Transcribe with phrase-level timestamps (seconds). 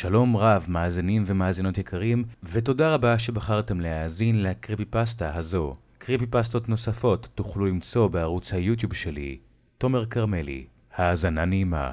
[0.00, 5.72] שלום רב, מאזינים ומאזינות יקרים, ותודה רבה שבחרתם להאזין לקריפי פסטה הזו.
[5.98, 9.38] קריפי פסטות נוספות תוכלו למצוא בערוץ היוטיוב שלי,
[9.78, 10.66] תומר כרמלי.
[10.94, 11.92] האזנה נעימה.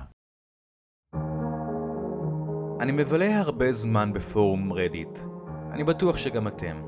[2.81, 5.19] אני מבלה הרבה זמן בפורום רדיט.
[5.71, 6.81] אני בטוח שגם אתם.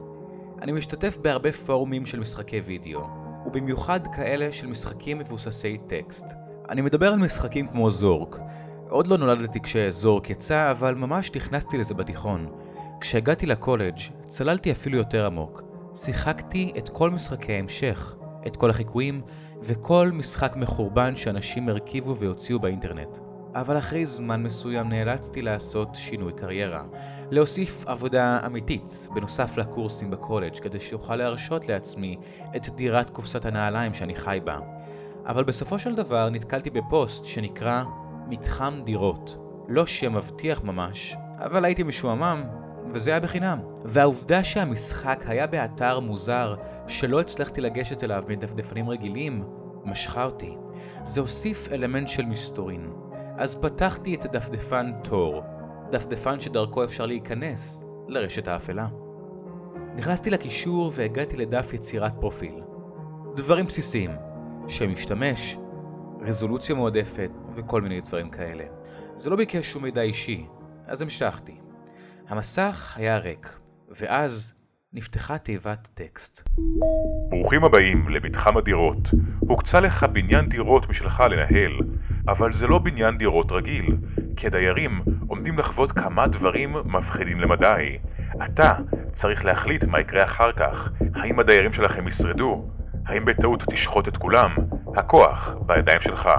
[0.61, 3.07] אני משתתף בהרבה פורומים של משחקי וידאו,
[3.45, 6.25] ובמיוחד כאלה של משחקים מבוססי טקסט.
[6.69, 8.39] אני מדבר על משחקים כמו זורק.
[8.89, 12.47] עוד לא נולדתי כשזורק יצא, אבל ממש נכנסתי לזה בתיכון.
[13.01, 13.97] כשהגעתי לקולג'
[14.27, 15.63] צללתי אפילו יותר עמוק.
[15.95, 18.15] שיחקתי את כל משחקי ההמשך,
[18.47, 19.21] את כל החיקויים
[19.61, 23.17] וכל משחק מחורבן שאנשים הרכיבו והוציאו באינטרנט.
[23.55, 26.83] אבל אחרי זמן מסוים נאלצתי לעשות שינוי קריירה.
[27.31, 32.17] להוסיף עבודה אמיתית, בנוסף לקורסים בקולג' כדי שאוכל להרשות לעצמי
[32.55, 34.59] את דירת קופסת הנעליים שאני חי בה.
[35.25, 37.83] אבל בסופו של דבר נתקלתי בפוסט שנקרא
[38.29, 39.37] מתחם דירות.
[39.67, 42.43] לא שם מבטיח ממש, אבל הייתי משועמם,
[42.91, 43.59] וזה היה בחינם.
[43.85, 46.55] והעובדה שהמשחק היה באתר מוזר
[46.87, 49.43] שלא הצלחתי לגשת אליו מדפדפנים רגילים,
[49.85, 50.57] משכה אותי.
[51.03, 52.91] זה הוסיף אלמנט של מסתורין.
[53.37, 55.43] אז פתחתי את הדפדפן תור,
[55.91, 58.87] דפדפן שדרכו אפשר להיכנס לרשת האפלה.
[59.95, 62.61] נכנסתי לקישור והגעתי לדף יצירת פרופיל.
[63.35, 64.11] דברים בסיסיים,
[64.67, 65.57] שם משתמש,
[66.21, 68.63] רזולוציה מועדפת וכל מיני דברים כאלה.
[69.15, 70.45] זה לא ביקש שום מידע אישי,
[70.87, 71.57] אז המשכתי.
[72.27, 74.53] המסך היה ריק, ואז
[74.93, 76.49] נפתחה תיבת טקסט.
[77.29, 78.97] ברוכים הבאים למתחם הדירות.
[79.39, 81.79] הוקצה לך בניין דירות משלך לנהל,
[82.27, 83.97] אבל זה לא בניין דירות רגיל,
[84.37, 87.97] כי הדיירים עומדים לחוות כמה דברים מפחידים למדי.
[88.45, 88.71] אתה
[89.13, 90.91] צריך להחליט מה יקרה אחר כך.
[91.15, 92.69] האם הדיירים שלכם ישרדו?
[93.05, 94.55] האם בטעות תשחוט את כולם?
[94.99, 96.29] הכוח בידיים שלך.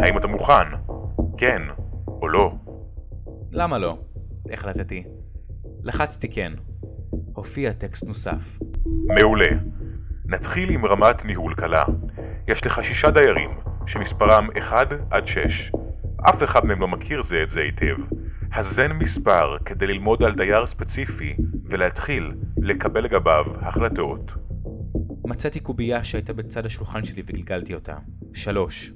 [0.00, 0.64] האם אתה מוכן?
[1.38, 1.62] כן
[2.06, 2.52] או לא?
[3.52, 3.98] למה לא?
[4.52, 5.04] החלטתי.
[5.82, 6.52] לחצתי כן.
[7.34, 8.58] הופיע טקסט נוסף.
[9.06, 9.50] מעולה.
[10.26, 11.82] נתחיל עם רמת ניהול קלה.
[12.48, 13.50] יש לך שישה דיירים,
[13.86, 15.72] שמספרם 1 עד 6.
[16.28, 17.96] אף אחד מהם לא מכיר זה את זה היטב.
[18.54, 24.43] הזן מספר כדי ללמוד על דייר ספציפי ולהתחיל לקבל לגביו החלטות.
[25.26, 27.96] מצאתי קובייה שהייתה בצד השולחן שלי וגלגלתי אותה.
[28.34, 28.92] שלוש.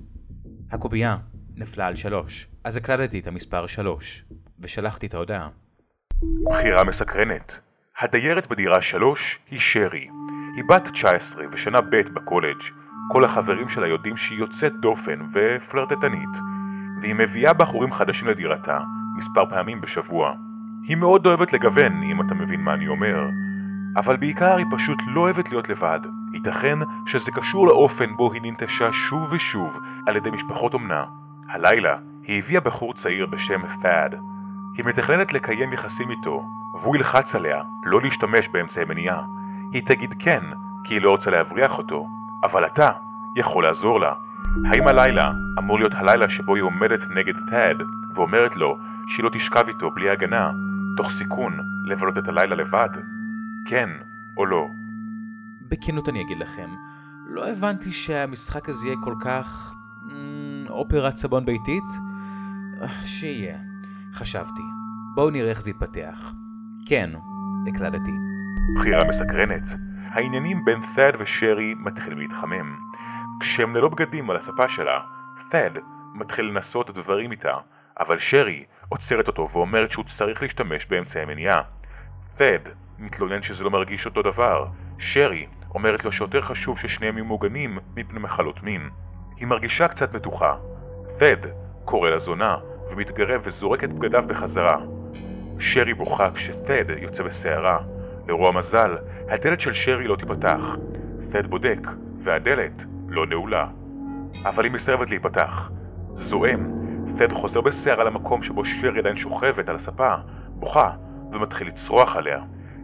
[0.70, 1.16] הקובייה
[1.56, 4.24] נפלה על שלוש, אז הקלטתי את המספר שלוש,
[4.60, 5.48] ושלחתי את ההודעה.
[6.44, 7.52] בחירה מסקרנת.
[8.00, 10.08] הדיירת בדירה 3 היא שרי.
[10.56, 12.62] היא בת 19 ושנה ב' בקולג'.
[13.12, 16.34] כל החברים שלה יודעים שהיא יוצאת דופן ופלרטטנית,
[17.02, 18.78] והיא מביאה בחורים חדשים לדירתה
[19.18, 20.32] מספר פעמים בשבוע.
[20.88, 23.28] היא מאוד אוהבת לגוון, אם אתה מבין מה אני אומר,
[23.98, 26.00] אבל בעיקר היא פשוט לא אוהבת להיות לבד.
[26.32, 29.76] ייתכן שזה קשור לאופן בו היא ננטשה שוב ושוב
[30.06, 31.04] על ידי משפחות אומנה.
[31.48, 34.14] הלילה היא הביאה בחור צעיר בשם ת'אד.
[34.76, 36.44] היא מתכננת לקיים יחסים איתו,
[36.80, 39.22] והוא ילחץ עליה לא להשתמש באמצעי מניעה.
[39.72, 40.42] היא תגיד כן,
[40.84, 42.06] כי היא לא רוצה להבריח אותו,
[42.44, 42.88] אבל אתה
[43.36, 44.12] יכול לעזור לה.
[44.64, 47.74] האם הלילה אמור להיות הלילה שבו היא עומדת נגד טד
[48.14, 50.50] ואומרת לו שהיא לא תשכב איתו בלי הגנה,
[50.96, 53.17] תוך סיכון לבלות את הלילה לבד?
[53.68, 53.88] כן
[54.36, 54.68] או לא?
[55.68, 56.70] בכנות אני אגיד לכם,
[57.26, 59.74] לא הבנתי שהמשחק הזה יהיה כל כך...
[60.12, 61.84] אמ, אופרת סבון ביתית?
[63.04, 63.58] שיהיה.
[64.14, 64.62] חשבתי.
[65.14, 66.32] בואו נראה איך זה יתפתח.
[66.86, 67.10] כן,
[67.68, 68.12] הקלדתי.
[68.76, 69.62] בחירה מסקרנת.
[70.10, 72.76] העניינים בין ת'אד ושרי מתחילים להתחמם.
[73.40, 75.00] כשהם ללא בגדים על הספה שלה,
[75.50, 75.78] ת'אד
[76.14, 77.54] מתחיל לנסות דברים איתה,
[78.00, 81.62] אבל שרי עוצרת אותו ואומרת שהוא צריך להשתמש באמצעי מניעה.
[82.38, 82.68] ת'אד
[82.98, 84.66] מתלונן שזה לא מרגיש אותו דבר.
[84.98, 88.88] שרי אומרת לו שיותר חשוב ששניהם יהיו מוגנים מפני מחלות מין.
[89.36, 90.54] היא מרגישה קצת מתוחה.
[91.18, 91.46] ת'אד
[91.84, 92.56] קורא לזונה
[92.90, 94.76] ומתגרב וזורק את בגדיו בחזרה.
[95.58, 97.78] שרי בוכה כשת'אד יוצא בסערה.
[98.28, 98.96] לרוע מזל,
[99.28, 100.60] הדלת של שרי לא תיפתח.
[101.32, 101.80] ת'אד בודק,
[102.22, 103.66] והדלת לא נעולה.
[104.44, 105.70] אבל היא מסרבת להיפתח.
[106.14, 106.70] זועם,
[107.18, 110.14] ת'אד חוזר בסערה למקום שבו שרי עדיין שוכבת על הספה,
[110.48, 110.90] בוכה,
[111.32, 112.38] ומתחיל לצרוח עליה.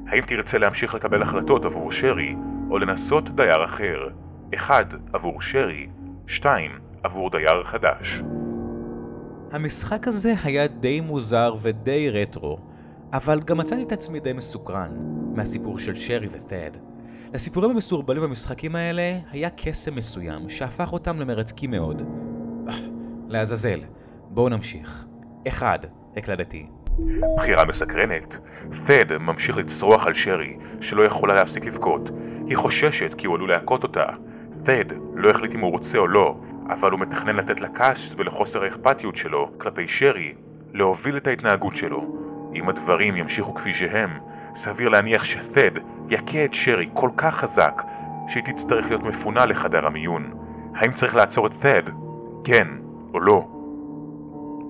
[0.09, 2.37] האם תרצה להמשיך לקבל החלטות עבור שרי,
[2.71, 4.09] או לנסות דייר אחר?
[4.55, 5.87] אחד עבור שרי,
[6.27, 6.71] שתיים
[7.03, 8.21] עבור דייר חדש.
[9.53, 12.59] המשחק הזה היה די מוזר ודי רטרו,
[13.13, 14.91] אבל גם מצאתי את עצמי די מסוקרן
[15.35, 16.77] מהסיפור של שרי ות'אד.
[17.35, 22.03] לסיפורים המסורבלים במשחקים האלה היה קסם מסוים שהפך אותם למרתקים מאוד.
[22.69, 22.75] אה,
[23.29, 23.81] לעזאזל,
[24.29, 25.07] בואו נמשיך.
[25.49, 25.79] אחד,
[26.17, 26.67] הקלדתי.
[27.37, 28.37] בחירה מסקרנת.
[28.87, 32.11] ת'אד ממשיך לצרוח על שרי, שלא יכולה להפסיק לבכות.
[32.47, 34.05] היא חוששת כי הוא עלול להכות אותה.
[34.65, 36.37] ת'אד לא החליט אם הוא רוצה או לא,
[36.69, 40.35] אבל הוא מתכנן לתת לכעס ולחוסר האכפתיות שלו כלפי שרי
[40.73, 42.17] להוביל את ההתנהגות שלו.
[42.55, 44.11] אם הדברים ימשיכו כפי שהם,
[44.57, 45.71] סביר להניח שתד
[46.09, 47.83] יכה את שרי כל כך חזק
[48.29, 50.35] שהיא תצטרך להיות מפונה לחדר המיון.
[50.75, 51.83] האם צריך לעצור את תד?
[52.45, 52.69] כן
[53.15, 53.49] או לא?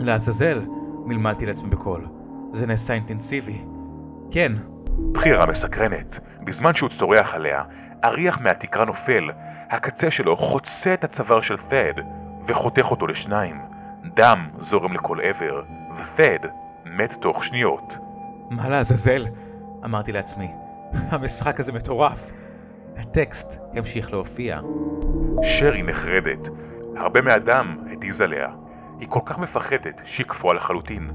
[0.00, 0.60] לעזאזל,
[1.04, 2.13] מלמלתי לעצמי בקול.
[2.54, 3.64] זה נעשה אינטנסיבי.
[4.30, 4.52] כן.
[5.12, 6.20] בחירה מסקרנת.
[6.44, 7.62] בזמן שהוא צורח עליה,
[8.04, 9.30] אריח מהתקרה נופל,
[9.70, 12.02] הקצה שלו חוצה את הצוואר של תד
[12.48, 13.60] וחותך אותו לשניים.
[14.04, 15.62] דם זורם לכל עבר,
[15.98, 16.38] ותד
[16.84, 17.94] מת תוך שניות.
[18.50, 19.24] מה לעזאזל?
[19.84, 20.48] אמרתי לעצמי.
[21.10, 22.30] המשחק הזה מטורף.
[22.96, 24.60] הטקסט ימשיך להופיע.
[25.58, 26.48] שרי נחרדת.
[26.96, 28.48] הרבה מהדם התיז עליה.
[29.00, 31.10] היא כל כך מפחדת שהיא קפואה לחלוטין.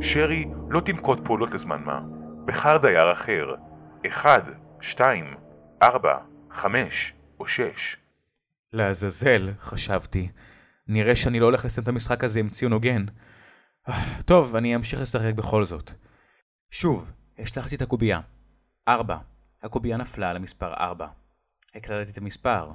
[0.00, 2.00] שרי לא תנקוט פעולות לזמן מה.
[2.44, 3.54] בחר דייר אחר.
[4.06, 4.40] אחד,
[4.80, 5.34] שתיים,
[5.82, 6.18] ארבע,
[6.50, 7.96] חמש או שש.
[8.72, 10.28] לעזאזל, חשבתי.
[10.88, 13.04] נראה שאני לא הולך לסיים את המשחק הזה עם ציון הוגן.
[14.24, 15.90] טוב, אני אמשיך לשחק בכל זאת.
[16.70, 18.20] שוב, השלכתי את הקובייה.
[18.88, 19.16] ארבע.
[19.62, 21.06] הקובייה נפלה על המספר ארבע.
[21.74, 22.70] הקלטתי את המספר,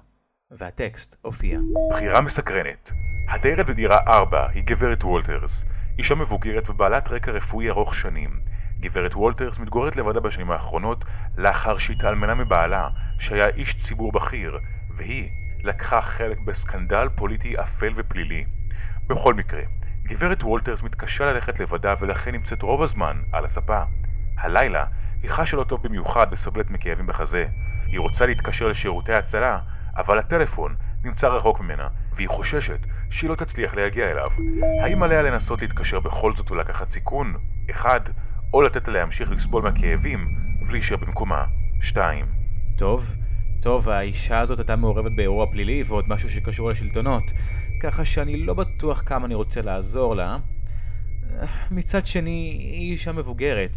[0.51, 1.60] והטקסט הופיע.
[1.92, 2.89] בחירה מסקרנת.
[3.30, 5.63] הדיירת בדירה 4 היא גברת וולטרס,
[6.00, 8.40] אישה מבוגרת ובעלת רקע רפואי ארוך שנים.
[8.80, 11.06] גברת וולטרס מתגוררת לבדה בשנים האחרונות
[11.38, 12.88] לאחר שהתאלמנה מבעלה,
[13.19, 14.57] שהיה איש ציבור בכיר,
[14.98, 15.30] והיא
[15.63, 18.46] לקחה חלק בסקנדל פוליטי אפל ופלילי.
[19.07, 19.62] בכל מקרה,
[20.04, 23.84] גברת וולטרס מתקשה ללכת לבדה ולכן נמצאת רוב הזמן על הספה.
[24.38, 24.86] הלילה
[25.24, 27.45] היא חשה לא טוב במיוחד וסובלת מכאבים בחזה.
[27.92, 29.60] היא רוצה להתקשר לשירותי ההצלה,
[29.98, 34.29] אבל הטלפון נמצא רחוק ממנה, והיא חוששת שהיא לא תצליח להגיע אליו.
[34.83, 37.35] האם עליה לנסות להתקשר בכל זאת ולקחת סיכון?
[37.71, 38.00] אחד,
[38.53, 40.19] או לתת לה להמשיך לסבול מהכאבים
[40.69, 41.45] ולהישאר במקומה.
[41.81, 42.25] שתיים.
[42.77, 43.15] טוב,
[43.61, 47.23] טוב, האישה הזאת הייתה מעורבת באירוע פלילי ועוד משהו שקשור לשלטונות,
[47.83, 50.38] ככה שאני לא בטוח כמה אני רוצה לעזור לה.
[51.71, 53.75] מצד שני, היא אישה מבוגרת.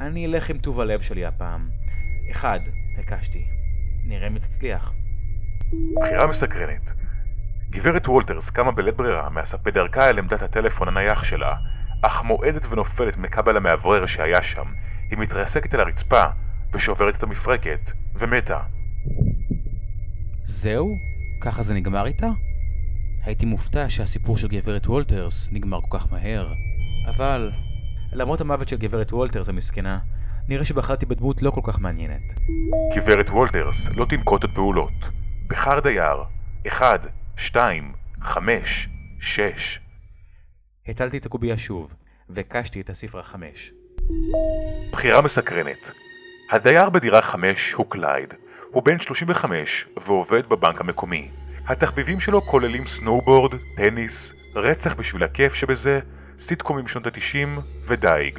[0.00, 1.68] אני אלך עם טוב הלב שלי הפעם.
[2.30, 2.58] אחד,
[2.98, 3.44] הקשתי.
[4.04, 4.92] נראה אם היא תצליח.
[6.00, 7.03] בחירה מסקרנת.
[7.74, 11.54] גברת וולטרס קמה בלית ברירה מהספה דרכה אל עמדת הטלפון הנייח שלה,
[12.02, 14.64] אך מועדת ונופלת מכבל המאוורר שהיה שם.
[15.10, 16.22] היא מתרסקת אל הרצפה
[16.74, 17.80] ושוברת את המפרקת,
[18.14, 18.60] ומתה.
[20.42, 20.88] זהו?
[21.40, 22.26] ככה זה נגמר איתה?
[23.24, 26.46] הייתי מופתע שהסיפור של גברת וולטרס נגמר כל כך מהר.
[27.08, 27.50] אבל,
[28.12, 29.98] למרות המוות של גברת וולטרס המסכנה,
[30.48, 32.34] נראה שבחרתי בדמות לא כל כך מעניינת.
[32.96, 34.92] גברת וולטרס לא תנקוט עוד פעולות.
[35.48, 36.16] בחר דייר,
[36.66, 36.98] אחד,
[37.36, 38.88] שתיים, חמש,
[39.20, 39.78] שש.
[40.88, 41.94] הטלתי את הקובייה שוב,
[42.28, 43.72] והקשתי את הספרה חמש.
[44.92, 45.78] בחירה מסקרנת.
[46.50, 48.34] הדייר בדירה חמש הוא קלייד.
[48.70, 51.28] הוא בן 35 ועובד בבנק המקומי.
[51.66, 56.00] התחביבים שלו כוללים סנואובורד, טניס, רצח בשביל הכיף שבזה,
[56.40, 58.38] סיטקומים שנות ה-90 ודייג.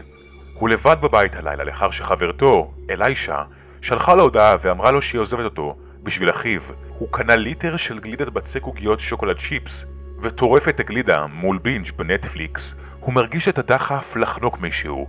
[0.54, 3.44] הוא לבד בבית הלילה לאחר שחברתו, אליישה,
[3.82, 6.62] שלחה לו הודעה ואמרה לו שהיא עוזבת אותו בשביל אחיו.
[6.98, 9.86] הוא קנה ליטר של גלידת בצק עוגיות שוקולד צ'יפס
[10.22, 12.76] וטורף את הגלידה מול בינג' בנטפליקס.
[13.00, 15.08] הוא מרגיש את הדחף לחנוק מישהו.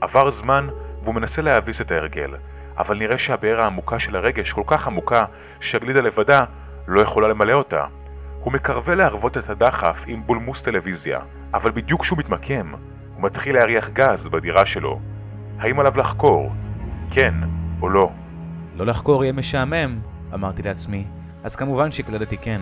[0.00, 0.68] עבר זמן
[1.02, 2.30] והוא מנסה להביס את ההרגל,
[2.78, 5.24] אבל נראה שהבאר העמוקה של הרגש כל כך עמוקה
[5.60, 6.44] שהגלידה לבדה
[6.88, 7.84] לא יכולה למלא אותה.
[8.40, 11.20] הוא מקרבה להרוות את הדחף עם בולמוס טלוויזיה,
[11.54, 12.72] אבל בדיוק כשהוא מתמקם,
[13.14, 15.00] הוא מתחיל להריח גז בדירה שלו.
[15.58, 16.52] האם עליו לחקור?
[17.10, 17.34] כן
[17.82, 18.10] או לא?
[18.76, 19.98] לא לחקור יהיה משעמם,
[20.34, 21.04] אמרתי לעצמי,
[21.44, 22.60] אז כמובן שהקלדתי כן.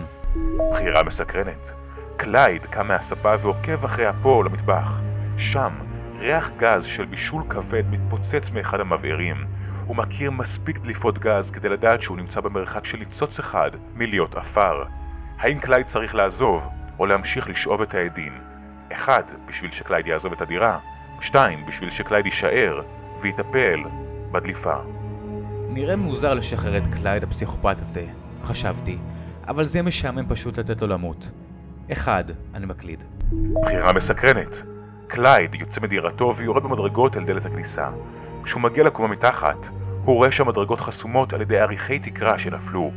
[0.71, 1.71] בחירה מסקרנת.
[2.17, 4.99] קלייד קם מהספה ועוקב אחרי אפו למטבח.
[5.37, 5.73] שם,
[6.19, 9.45] ריח גז של בישול כבד מתפוצץ מאחד המבערים.
[9.85, 14.83] הוא מכיר מספיק דליפות גז כדי לדעת שהוא נמצא במרחק של ניצוץ אחד מלהיות עפר.
[15.37, 16.61] האם קלייד צריך לעזוב,
[16.99, 18.33] או להמשיך לשאוף את האדים?
[18.91, 20.79] אחד, בשביל שקלייד יעזוב את הדירה.
[21.21, 22.81] שתיים, בשביל שקלייד יישאר,
[23.21, 23.83] ויטפל
[24.31, 24.75] בדליפה.
[25.69, 28.05] נראה מוזר לשחרר את קלייד הפסיכופת הזה,
[28.43, 28.97] חשבתי,
[29.47, 31.31] אבל זה משעמם פשוט לתת לו למות.
[31.91, 32.23] אחד,
[32.55, 33.03] אני מקליד.
[33.61, 34.55] בחירה מסקרנת.
[35.07, 37.89] קלייד יוצא מדירתו ויורד במדרגות אל דלת הכניסה.
[38.43, 39.57] כשהוא מגיע לקומה מתחת,
[40.05, 42.91] הוא רואה שהמדרגות חסומות על ידי עריכי תקרה שנפלו.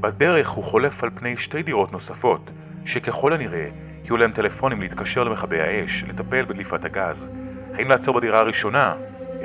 [0.00, 2.50] בדרך הוא חולף על פני שתי דירות נוספות,
[2.84, 3.68] שככל הנראה
[4.04, 7.26] יהיו להם טלפונים להתקשר למכבי האש, לטפל בדליפת הגז.
[7.74, 8.94] האם לעצור בדירה הראשונה?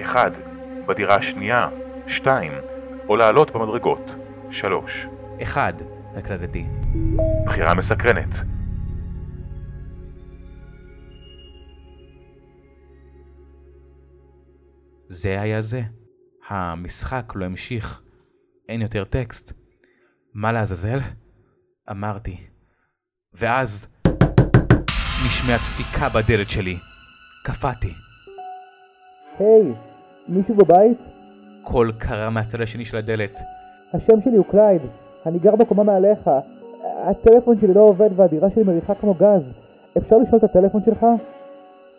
[0.01, 0.31] אחד.
[0.85, 1.69] בדירה השנייה?
[2.07, 2.51] שתיים.
[3.07, 4.11] או לעלות במדרגות?
[4.51, 5.07] שלוש.
[5.43, 5.73] אחד,
[6.15, 6.65] הקלדתי.
[7.45, 8.29] בחירה מסקרנת.
[15.07, 15.81] זה היה זה.
[16.49, 18.01] המשחק לא המשיך.
[18.69, 19.53] אין יותר טקסט.
[20.33, 20.99] מה לעזאזל?
[21.91, 22.37] אמרתי.
[23.33, 23.87] ואז
[25.25, 26.77] נשמעה דפיקה בדלת שלי.
[27.43, 27.93] קפאתי.
[29.39, 29.73] היי,
[30.27, 30.97] מישהו בבית?
[31.63, 33.35] קול קרא מהצד השני של הדלת.
[33.93, 34.81] השם שלי הוא קלייד,
[35.25, 36.29] אני גר בקומה מעליך.
[36.83, 39.41] הטלפון שלי לא עובד והדירה שלי מריחה כמו גז.
[39.97, 41.05] אפשר לשאול את הטלפון שלך?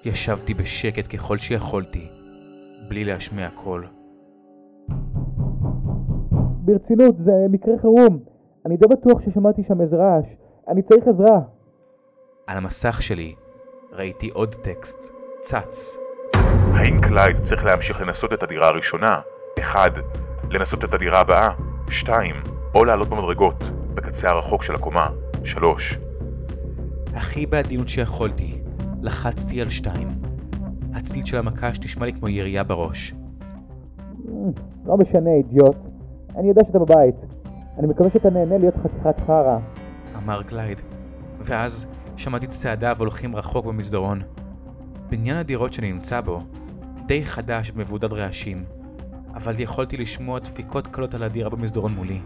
[0.05, 2.09] ישבתי בשקט ככל שיכולתי,
[2.89, 3.87] בלי להשמיע קול.
[6.65, 8.19] ברצינות, זה מקרה חירום.
[8.67, 10.27] אני די בטוח ששמעתי שם איזה רעש.
[10.69, 11.41] אני צריך עזרה.
[12.47, 13.35] על המסך שלי
[13.93, 15.99] ראיתי עוד טקסט, צץ.
[16.75, 19.21] האם קלייד צריך להמשיך לנסות את הדירה הראשונה?
[19.61, 19.93] 1.
[20.51, 21.49] לנסות את הדירה הבאה?
[21.91, 22.62] 2.
[22.75, 23.65] או לעלות במדרגות,
[23.95, 25.09] בקצה הרחוק של הקומה?
[25.45, 25.99] 3.
[27.15, 28.59] הכי בעדינות שיכולתי,
[29.03, 30.09] לחצתי על שתיים.
[30.95, 33.15] הצליל של המקש נשמע לי כמו ירייה בראש.
[34.87, 35.77] לא משנה, אידיוט.
[36.37, 37.15] אני יודע שאתה בבית.
[37.79, 39.59] אני מקווה שאתה נהנה להיות חתיכת חרא.
[40.17, 40.81] אמר קלייד,
[41.41, 41.87] ואז
[42.17, 44.23] שמעתי את צעדיו הולכים רחוק במסדרון.
[45.11, 46.41] בניין הדירות שאני נמצא בו,
[47.07, 48.65] די חדש ומבודד רעשים,
[49.35, 52.21] אבל יכולתי לשמוע דפיקות קלות על הדירה במסדרון מולי.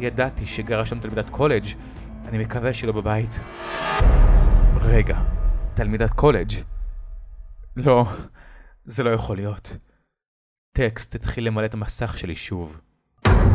[0.00, 1.64] ידעתי שגרה שם תלמידת קולג',
[2.28, 3.40] אני מקווה שהיא לא בבית.
[4.80, 5.18] רגע,
[5.74, 6.50] תלמידת קולג'?
[7.76, 8.04] לא,
[8.84, 9.76] זה לא יכול להיות.
[10.76, 12.80] טקסט התחיל למלא את המסך שלי שוב.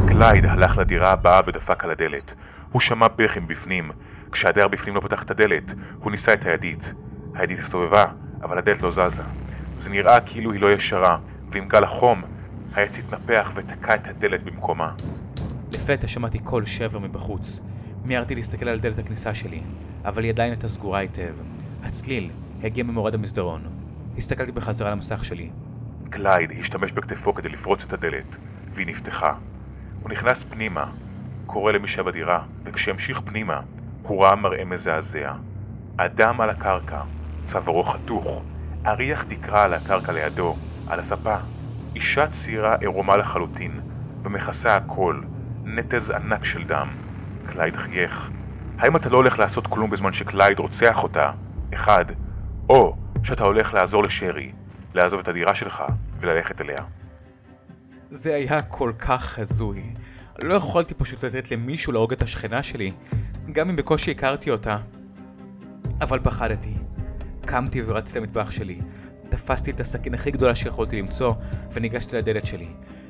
[0.08, 2.32] קלייד הלך לדירה הבאה ודפק על הדלת.
[2.72, 3.92] הוא שמע בכי מבפנים.
[4.32, 5.64] כשהדייר בפנים לא פתח את הדלת,
[6.00, 6.80] הוא ניסה את הידית.
[7.34, 8.06] הידית הסתובבה,
[8.42, 9.24] אבל הדלת לא זזה.
[9.80, 11.18] זה נראה כאילו היא לא ישרה,
[11.52, 12.22] ועם גל החום,
[12.74, 14.94] העץ התנפח ותקע את הדלת במקומה.
[15.72, 17.62] לפתע שמעתי קול שבר מבחוץ.
[18.06, 19.62] מיהרתי להסתכל על דלת הכניסה שלי,
[20.06, 21.36] אבל היא עדיין הייתה סגורה היטב.
[21.84, 22.30] הצליל
[22.64, 23.62] הגיע ממורד המסדרון.
[24.18, 25.50] הסתכלתי בחזרה למסך שלי.
[26.10, 28.36] קלייד השתמש בכתפו כדי לפרוץ את הדלת,
[28.74, 29.34] והיא נפתחה.
[30.02, 30.92] הוא נכנס פנימה,
[31.46, 33.62] קורא למי שהיה בדירה, וכשהמשיך פנימה,
[34.04, 35.34] הוא ראה מראה מזעזע.
[35.98, 37.02] אדם על הקרקע,
[37.46, 38.42] צווארו חתוך,
[38.86, 40.56] אריח תקרה על הקרקע לידו,
[40.88, 41.36] על הספה.
[41.96, 43.80] אישה צעירה עירומה לחלוטין,
[44.24, 45.22] ומכסה הכל,
[45.68, 46.88] נתז ענק של דם.
[47.46, 48.30] קלייד חייך.
[48.78, 51.32] האם אתה לא הולך לעשות כלום בזמן שקלייד רוצח אותה?
[51.74, 52.06] אחד.
[52.70, 54.52] או שאתה הולך לעזור לשרי,
[54.94, 55.84] לעזוב את הדירה שלך
[56.20, 56.84] וללכת אליה.
[58.10, 59.84] זה היה כל כך הזוי.
[60.40, 62.92] לא יכולתי פשוט לתת למישהו להרוג את השכנה שלי,
[63.52, 64.78] גם אם בקושי הכרתי אותה.
[66.02, 66.74] אבל פחדתי.
[67.46, 68.82] קמתי ורצתי למטבח שלי.
[69.30, 71.34] תפסתי את הסכין הכי גדולה שיכולתי למצוא,
[71.74, 72.68] וניגשתי לדלת שלי.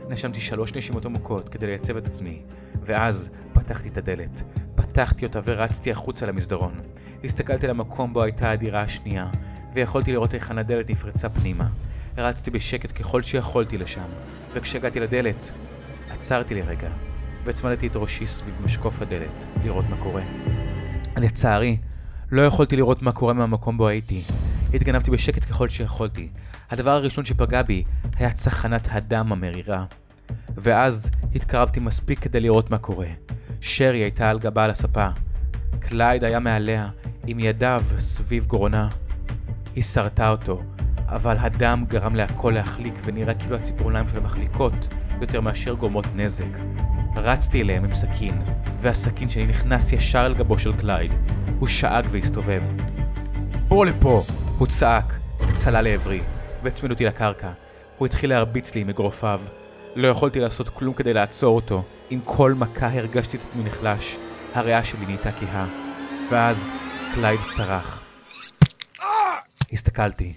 [0.10, 2.42] נשמתי שלוש נשימות עמוקות כדי לייצב את עצמי,
[2.82, 4.44] ואז פתחתי את הדלת.
[4.76, 6.74] פתחתי אותה ורצתי החוצה למסדרון.
[7.24, 9.28] הסתכלתי למקום בו הייתה הדירה השנייה,
[9.74, 11.68] ויכולתי לראות היכן הדלת נפרצה פנימה.
[12.18, 14.08] רצתי בשקט ככל שיכולתי לשם,
[14.54, 15.52] וכשהגעתי לדלת,
[16.10, 16.90] עצרתי לרגע,
[17.46, 20.22] והצמדתי את ראשי סביב משקוף הדלת, לראות מה קורה.
[21.18, 21.78] לצערי,
[22.32, 24.22] לא יכולתי לראות מה קורה מהמקום בו הייתי.
[24.74, 26.30] התגנבתי בשקט ככל שיכולתי.
[26.72, 27.84] הדבר הראשון שפגע בי
[28.16, 29.86] היה צחנת הדם המרירה.
[30.58, 33.08] ואז התקרבתי מספיק כדי לראות מה קורה.
[33.62, 35.08] שרי הייתה על גבה על הספה.
[35.80, 36.90] קלייד היה מעליה,
[37.28, 38.90] עם ידיו סביב גרונה.
[39.76, 40.64] היא שרטה אותו,
[41.08, 44.88] אבל הדם גרם להכל להחליק ונראה כאילו הציפורניים שלה מחליקות
[45.22, 46.58] יותר מאשר גורמות נזק.
[47.16, 48.42] רצתי אליהם עם סכין,
[48.80, 51.12] והסכין שלי נכנס ישר על גבו של קלייד.
[51.60, 52.64] הוא שאג והסתובב.
[53.68, 54.24] בוא לפה!
[54.58, 55.14] הוא צעק,
[55.56, 56.22] צלל לעברי,
[56.64, 57.52] והצמיד אותי לקרקע.
[57.98, 59.42] הוא התחיל להרביץ לי עם אגרופיו.
[59.96, 61.84] לא יכולתי לעשות כלום כדי לעצור אותו.
[62.10, 64.18] עם כל מכה הרגשתי את עצמי נחלש.
[64.54, 65.68] הראייה שלי נהייתה כהה.
[66.32, 66.70] ואז
[67.14, 68.02] קלייד צרח.
[69.74, 70.34] הסתכלתי.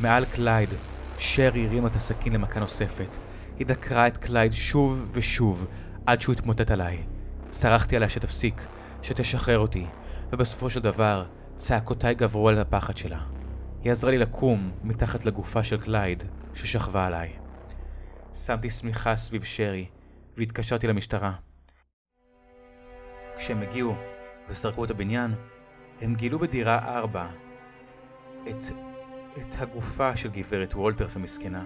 [0.00, 0.68] מעל קלייד,
[1.18, 3.16] שרי הרימה את הסכין למכה נוספת.
[3.58, 5.66] היא דקרה את קלייד שוב ושוב,
[6.06, 7.02] עד שהוא התמוטט עליי.
[7.48, 8.66] צרחתי עליה שתפסיק,
[9.02, 9.86] שתשחרר אותי,
[10.32, 11.24] ובסופו של דבר,
[11.56, 13.41] צעקותיי גברו על הפחד שלה.
[13.84, 16.22] היא עזרה לי לקום מתחת לגופה של קלייד,
[16.54, 17.32] ששכבה עליי.
[18.32, 19.86] שמתי שמיכה סביב שרי,
[20.36, 21.32] והתקשרתי למשטרה.
[23.36, 23.94] כשהם הגיעו
[24.48, 25.34] וסרקו את הבניין,
[26.00, 27.28] הם גילו בדירה 4
[28.48, 28.64] את,
[29.38, 31.64] את הגופה של גברת וולטרס המסכנה,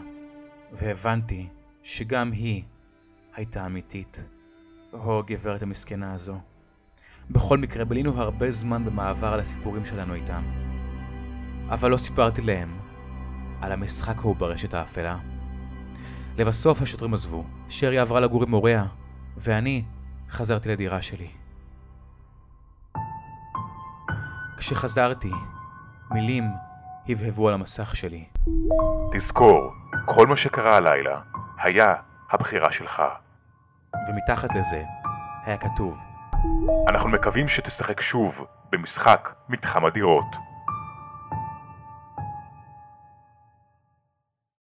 [0.72, 1.48] והבנתי
[1.82, 2.62] שגם היא
[3.34, 4.24] הייתה אמיתית.
[4.90, 6.40] הו, הגברת המסכנה הזו.
[7.30, 10.65] בכל מקרה, בילינו הרבה זמן במעבר על הסיפורים שלנו איתם.
[11.70, 12.78] אבל לא סיפרתי להם
[13.60, 15.16] על המשחק ההוא ברשת האפלה.
[16.38, 18.84] לבסוף השוטרים עזבו, שרי עברה לגור עם הוריה,
[19.36, 19.84] ואני
[20.30, 21.28] חזרתי לדירה שלי.
[24.56, 25.32] כשחזרתי,
[26.10, 26.44] מילים
[27.08, 28.24] הבהבו על המסך שלי.
[29.12, 29.72] תזכור,
[30.04, 31.20] כל מה שקרה הלילה
[31.58, 31.94] היה
[32.30, 33.02] הבחירה שלך.
[34.08, 34.84] ומתחת לזה
[35.44, 35.98] היה כתוב
[36.88, 40.36] אנחנו מקווים שתשחק שוב במשחק מתחם הדירות.